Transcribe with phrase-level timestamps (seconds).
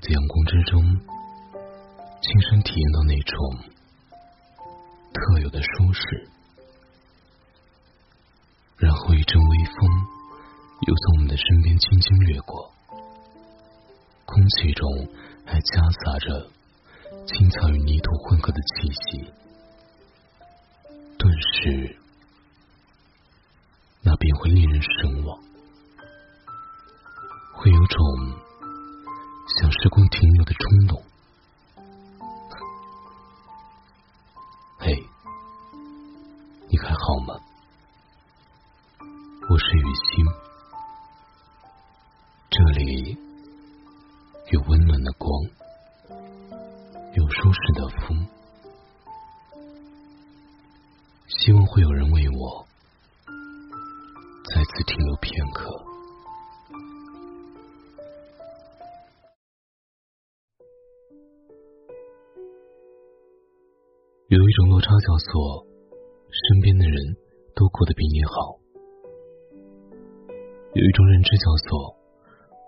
[0.00, 0.82] 在阳光之中，
[2.22, 3.58] 亲身体验到那种
[5.12, 6.28] 特有的舒适，
[8.78, 9.90] 然后一阵微风
[10.86, 12.72] 又从我们的身边轻轻掠过，
[14.24, 14.88] 空气中
[15.44, 16.50] 还夹杂着
[17.26, 19.30] 青草与泥土混合的气息，
[21.18, 21.96] 顿时。
[24.02, 25.38] 那便会令人神往，
[27.52, 28.29] 会有种
[29.82, 31.02] 时光停留的冲动。
[34.76, 34.92] 嘿，
[36.68, 37.34] 你还好吗？
[39.48, 40.26] 我是雨欣，
[42.50, 43.16] 这里
[44.52, 45.32] 有温暖的光，
[47.14, 48.28] 有舒适的风，
[51.26, 52.66] 希望会有人为我。
[54.54, 55.89] 再次停留片刻。
[64.30, 65.66] 有一种落差叫做，
[66.30, 66.94] 身边的人
[67.50, 68.62] 都过得比你好；
[70.70, 71.98] 有一种认知叫做，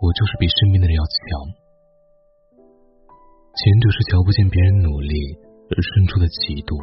[0.02, 1.14] 我就是比身边的人要强。
[3.55, 5.14] 前者是瞧不见别人努力
[5.70, 6.74] 而生出的嫉妒，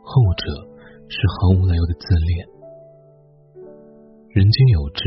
[0.00, 0.48] 后者
[1.12, 2.48] 是毫无来由的自恋。
[4.32, 5.04] 人间有之，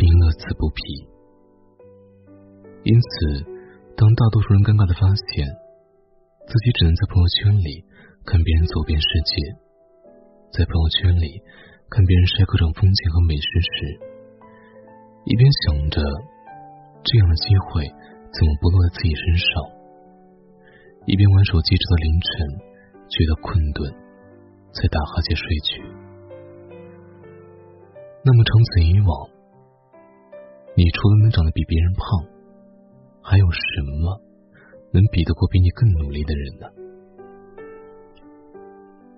[0.00, 0.80] 并乐此不疲。
[2.88, 3.44] 因此，
[4.00, 5.44] 当大多数人尴尬的发现
[6.46, 7.84] 自己只能在朋友圈里
[8.24, 9.32] 看别人走遍世界，
[10.52, 11.40] 在朋友圈里
[11.88, 13.98] 看别人晒各种风景和美食时，
[15.24, 16.00] 一边想着
[17.02, 17.88] 这样的机会
[18.28, 19.48] 怎么不落在自己身上，
[21.06, 22.28] 一边玩手机直到凌晨，
[23.08, 23.88] 觉得困顿，
[24.72, 25.80] 才打哈欠睡去。
[28.24, 29.12] 那么长此以往，
[30.76, 32.04] 你除了能长得比别人胖，
[33.20, 34.20] 还有什么
[34.94, 36.70] 能比得过比你更努力的人呢？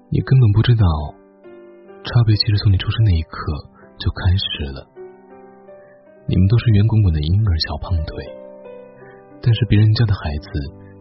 [0.08, 0.88] 你根本不知道，
[2.00, 3.36] 差别其实从你出生那一刻
[4.00, 4.88] 就开始了。
[6.24, 8.08] 你们都是圆滚滚的婴儿小胖腿，
[9.44, 10.48] 但是别人家的孩子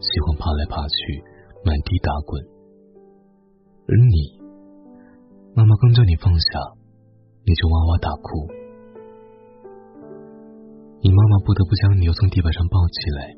[0.03, 1.23] 喜欢爬来爬去，
[1.63, 2.35] 满地打滚，
[3.87, 4.43] 而你，
[5.55, 6.59] 妈妈刚叫你放下。
[7.47, 8.49] 你就哇哇大哭，
[10.99, 13.37] 你妈妈不得不将你又从地板上抱起来，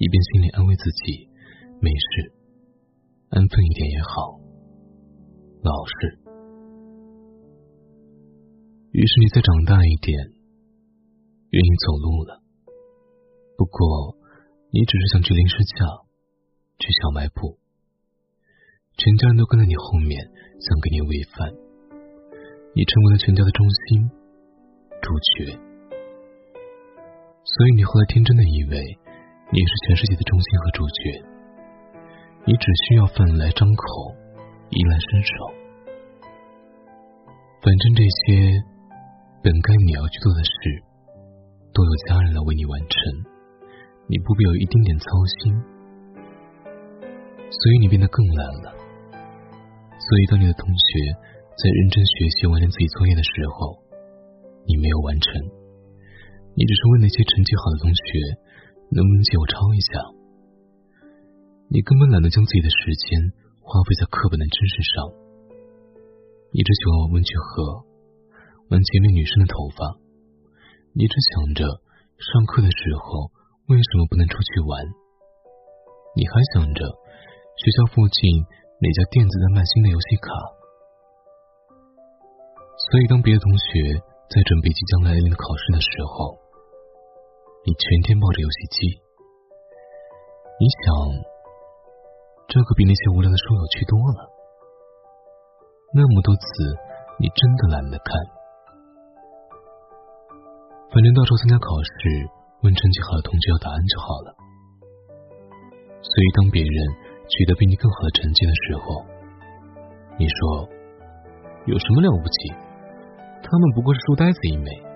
[0.00, 1.28] 一边心里安慰自己
[1.78, 2.32] 没事，
[3.28, 4.40] 安分一点也好，
[5.60, 6.18] 老实。
[8.92, 10.16] 于是你再长大一点，
[11.50, 12.40] 愿意走路了。
[13.58, 14.16] 不过
[14.72, 15.84] 你只是想去零食架，
[16.78, 17.58] 去小卖部，
[18.96, 20.16] 全家人都跟在你后面，
[20.64, 21.52] 想给你喂饭。
[22.72, 24.08] 你成为了全家的中心，
[25.02, 25.60] 主角。
[27.44, 28.98] 所以你后来天真的以为
[29.52, 31.26] 你是全世界的中心和主角，
[32.46, 34.14] 你只需要饭来张口，
[34.70, 35.32] 衣来伸手，
[37.58, 38.62] 反正这些
[39.42, 40.54] 本该你要去做的事，
[41.74, 42.94] 都有家人来为你完成，
[44.06, 45.04] 你不必有一丁点操
[45.42, 45.58] 心。
[47.50, 48.70] 所以你变得更懒了。
[49.10, 51.30] 所以当你的同学。
[51.60, 53.76] 在认真学习完成自己作业的时候，
[54.64, 55.28] 你没有完成，
[56.56, 58.02] 你只是为那些成绩好的同学
[58.90, 59.90] 能不能借我抄一下。
[61.70, 63.30] 你根本懒得将自己的时间
[63.62, 65.06] 花费在课本的知识上，
[66.50, 67.86] 你只喜欢玩文具盒，
[68.68, 69.94] 玩前面女生的头发，
[70.98, 71.62] 你只想着
[72.18, 73.30] 上课的时候
[73.70, 74.82] 为什么不能出去玩，
[76.18, 78.42] 你还想着学校附近
[78.82, 80.34] 哪家店子在卖新的游戏卡。
[82.90, 86.39] 所以，当别的同学在准备即将来临的考试的时候，
[87.62, 88.76] 你全天抱着游戏机。
[90.56, 90.88] 你想，
[92.48, 94.20] 这可比那些无聊的书有趣多了。
[95.92, 96.44] 那么多词，
[97.20, 98.16] 你真的懒得看。
[100.88, 102.32] 反正到时候参加考试，
[102.64, 104.28] 问成绩好的同学要答案就好了。
[106.00, 106.74] 所以，当别人
[107.28, 109.04] 取得比你更好的成绩的时候，
[110.16, 110.64] 你说
[111.68, 112.56] 有什么了不起？
[113.44, 114.89] 他们不过是书呆子一枚。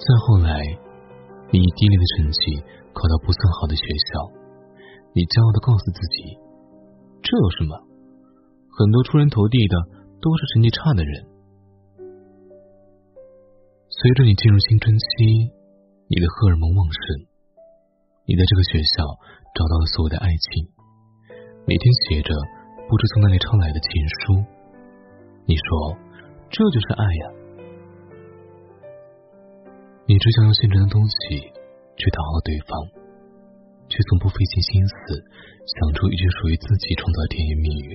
[0.00, 0.64] 再后来，
[1.52, 2.40] 你以低劣的成绩
[2.96, 4.32] 考到不算好的学校，
[5.12, 6.40] 你骄傲的告诉自己
[7.20, 7.76] ：“这有什么？
[8.72, 9.76] 很多出人头地的
[10.24, 11.28] 都是成绩差的人。”
[13.92, 15.52] 随着你进入青春期，
[16.08, 17.28] 你的荷尔蒙旺盛，
[18.24, 19.04] 你在这个学校
[19.52, 20.64] 找到了所谓的爱情，
[21.68, 22.32] 每天写着
[22.88, 24.48] 不知从哪里抄来的情书。
[25.44, 26.08] 你说。
[26.50, 27.39] 这就是爱呀！
[30.10, 31.14] 你只想用现成的东西
[31.94, 32.74] 去讨好对方，
[33.86, 34.94] 却从不费尽心思
[35.62, 37.94] 想出一句属于自己创造的甜言蜜语。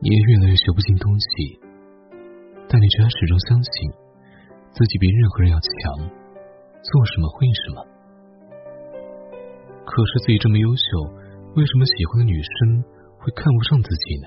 [0.00, 1.60] 你也越来越学不进东西，
[2.72, 3.92] 但你却还始终相信
[4.72, 7.84] 自己比任何人要强，做什么会什么。
[9.84, 10.88] 可是自己这么优秀，
[11.52, 12.80] 为什么喜欢的女生
[13.20, 14.26] 会看不上自己呢？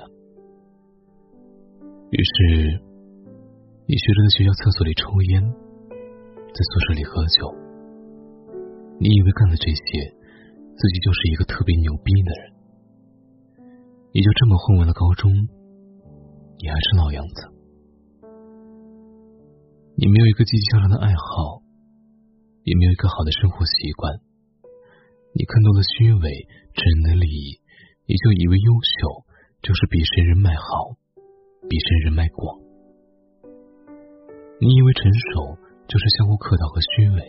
[2.13, 2.85] 于是，
[3.89, 5.41] 你学着在学校厕所里抽烟，
[6.55, 7.51] 在宿舍里喝酒。
[8.95, 9.83] 你以为干了这些，
[10.71, 12.55] 自己就是一个特别牛逼的人。
[14.15, 17.51] 你就这么混完了高中，你还是老样子。
[19.99, 21.59] 你没有一个积极向上的爱好，
[22.63, 24.15] 也没有一个好的生活习惯。
[25.35, 26.23] 你看多了虚伪、
[26.71, 27.59] 只能利益，
[28.07, 29.27] 你就以为优秀
[29.59, 30.95] 就是比谁人脉好，
[31.67, 32.63] 比谁人脉广。
[34.63, 37.19] 你以为成熟就是相互客套和虚伪，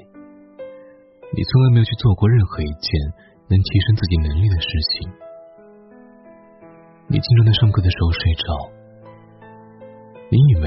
[1.32, 2.88] 你从来没有去做过任何一件
[3.48, 5.12] 能提升自己能力的事情。
[7.08, 8.46] 你经常在上课的时候睡着，
[10.30, 10.66] 你以为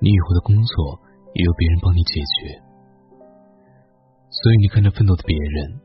[0.00, 1.00] 你以后的工作
[1.34, 2.62] 也由别人帮你解决，
[4.30, 5.80] 所以你看着奋斗的别人。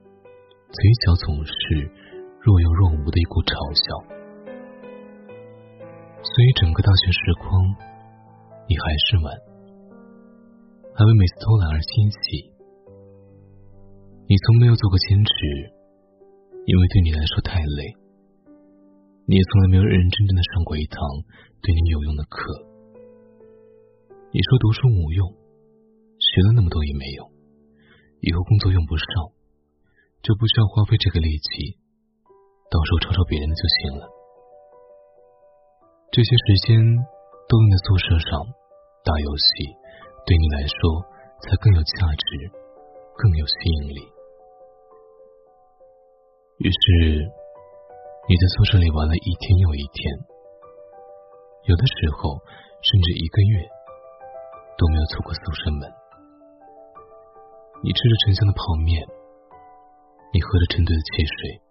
[0.73, 1.53] 嘴角总是
[2.41, 3.85] 若有若无的一股嘲笑，
[6.17, 7.45] 所以整个大学时光，
[8.65, 9.29] 你还是玩，
[10.95, 12.53] 还为每次偷懒而欣喜。
[14.29, 15.33] 你从没有做过兼职，
[16.65, 17.97] 因为对你来说太累。
[19.25, 20.99] 你也从来没有认认真真的上过一堂
[21.61, 22.39] 对你有用的课。
[24.29, 25.33] 你说读书无用，
[26.19, 27.31] 学了那么多也没用，
[28.21, 29.05] 以后工作用不上。
[30.21, 31.75] 就不需要花费这个力气，
[32.71, 34.07] 到时候抄抄别人的就行了。
[36.15, 36.79] 这些时间
[37.49, 38.39] 都用在宿舍上
[39.03, 39.75] 打游戏，
[40.25, 41.03] 对你来说
[41.41, 42.27] 才更有价值，
[43.15, 44.01] 更有吸引力。
[46.59, 47.27] 于是
[48.29, 50.15] 你在宿舍里玩了一天又一天，
[51.67, 52.39] 有的时候
[52.81, 53.67] 甚至一个月
[54.77, 55.91] 都没有出过宿舍门。
[57.83, 59.05] 你吃着沉香的泡面。
[60.35, 61.61] 你喝着成堆的汽水，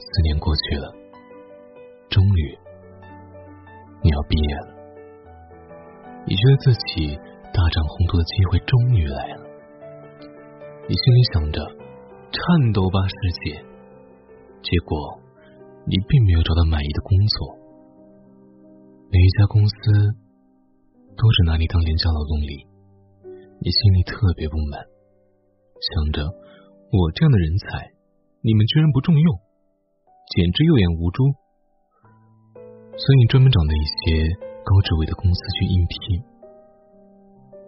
[0.00, 0.92] 四年过去了，
[2.10, 2.58] 终于
[4.02, 4.83] 你要毕业了。
[6.26, 7.16] 你觉得自己
[7.52, 9.44] 大展宏图的机会终于来了，
[10.88, 11.60] 你心里想着
[12.32, 13.60] 颤抖吧世界，
[14.62, 15.20] 结果
[15.86, 17.58] 你并没有找到满意的工作，
[19.12, 19.74] 每一家公司
[21.16, 22.66] 都是拿你当廉价劳动力，
[23.60, 24.80] 你心里特别不满，
[25.80, 26.24] 想着。
[26.94, 27.90] 我这样的人才，
[28.40, 29.38] 你们居然不重用，
[30.30, 31.24] 简直有眼无珠。
[32.94, 34.30] 所以你专门找了一些
[34.64, 36.24] 高职位的公司去应聘。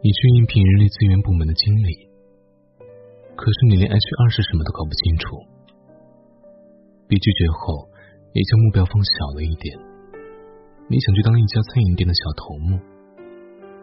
[0.03, 2.09] 你去应聘人力资源部门的经理，
[3.37, 5.37] 可是你连 HR 是什么都搞不清楚。
[7.09, 7.89] 被拒绝后，
[8.33, 9.77] 你将目标放小了一点，
[10.89, 12.81] 你想去当一家餐饮店的小头目。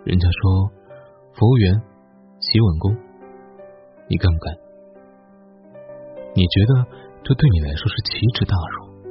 [0.03, 0.69] 人家说
[1.37, 1.71] 服务员、
[2.39, 2.97] 洗碗工，
[4.09, 4.45] 你干不干？
[6.35, 6.71] 你觉得
[7.23, 9.05] 这对你来说是奇耻大辱？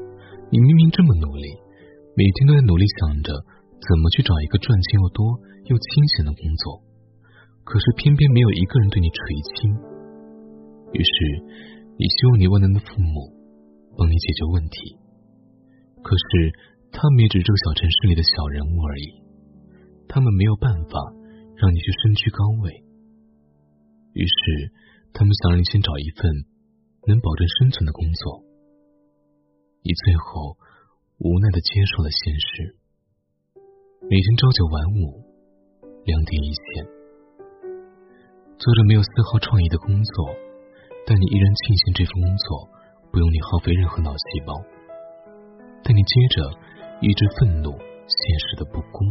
[0.50, 1.48] 你明明这么努力，
[2.16, 3.32] 每天都在努力想着
[3.82, 6.82] 怎么去找一个赚钱又多又清闲的工作，
[7.64, 9.18] 可是偏偏没有一个人对你垂
[9.54, 9.74] 青。
[10.94, 11.14] 于是，
[11.98, 13.34] 你希望你万能的父母
[13.98, 14.96] 帮你解决问题，
[16.02, 16.52] 可是
[16.92, 19.08] 他们也只是这个小城市里的小人物而已，
[20.08, 20.94] 他们没有办法
[21.56, 22.84] 让你去身居高位。
[24.14, 24.72] 于是，
[25.12, 26.46] 他们想让你先找一份。
[27.04, 28.44] 能保证生存的工作，
[29.82, 30.54] 你最后
[31.18, 32.76] 无奈的接受了现实。
[34.12, 35.24] 每天朝九晚五，
[36.04, 36.84] 两点一线，
[38.60, 40.36] 做着没有丝毫创意的工作，
[41.08, 42.68] 但你依然庆幸这份工作
[43.08, 44.52] 不用你耗费任何脑细胞。
[45.80, 46.44] 但你接着
[47.00, 47.72] 一直愤怒
[48.04, 48.20] 现
[48.52, 49.08] 实的不公，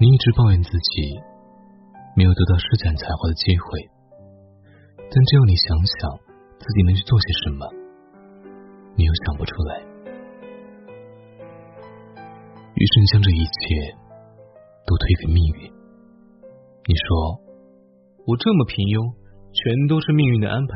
[0.00, 1.20] 你一直抱怨自己
[2.16, 3.90] 没有得到施展才华的机会。
[4.96, 6.16] 但只要你想想
[6.56, 7.60] 自己能去做些什么，
[8.96, 9.89] 你又想不出来。
[12.80, 13.92] 于是你将这一切
[14.88, 15.68] 都推给命运。
[16.88, 17.36] 你说
[18.24, 19.12] 我这么平庸，
[19.52, 20.72] 全都是命运的安排，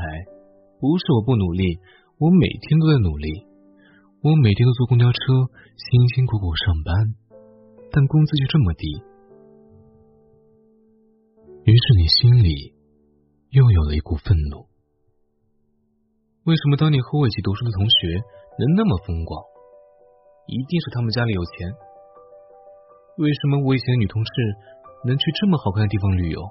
[0.77, 1.81] 不是我不努力，
[2.21, 3.49] 我每天都在努力，
[4.21, 5.49] 我每天都坐公交车，
[5.81, 6.93] 辛辛苦苦上班，
[7.89, 8.85] 但工资就这么低。
[11.65, 12.75] 于是你心里。
[13.55, 14.67] 又有了一股愤怒。
[16.43, 18.19] 为什么当年和我一起读书的同学
[18.59, 19.41] 能那么风光？
[20.51, 21.71] 一定是他们家里有钱。
[23.17, 24.31] 为什么我以前的女同事
[25.07, 26.43] 能去这么好看的地方旅游？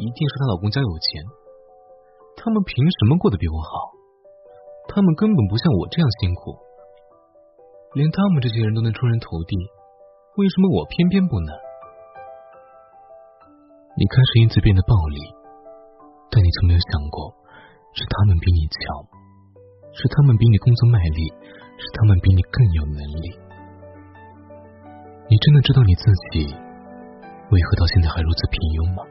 [0.00, 1.20] 一定是她老公家有钱。
[2.40, 3.92] 他们凭什么过得比我好？
[4.88, 6.56] 他们根本不像我这样辛苦。
[7.92, 9.52] 连他们这些人都能出人头地，
[10.40, 11.52] 为什么我偏偏不能？
[14.00, 15.20] 你开始因此变得暴力，
[16.32, 17.36] 但你从没有想过，
[17.92, 18.80] 是他们比你强，
[19.92, 21.28] 是他们比你工作卖力，
[21.76, 23.28] 是他们比你更有能力。
[25.30, 29.06] 你真的知道你自己为何到现在还如此平庸吗？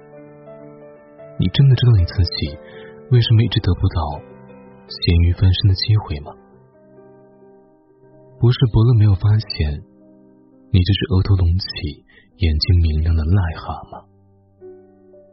[1.40, 2.60] 你真的知道你自己
[3.08, 4.20] 为什么一直得不到
[4.92, 6.36] 咸鱼翻身的机会吗？
[8.36, 9.80] 不是伯乐没有发现
[10.76, 12.04] 你这只额头隆起、
[12.36, 14.04] 眼睛明亮的癞蛤蟆，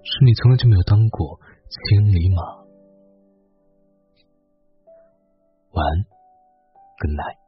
[0.07, 1.35] 是你从来就没有当过
[1.67, 2.63] 千里马。
[5.75, 5.91] 晚安
[7.03, 7.46] ，Good night。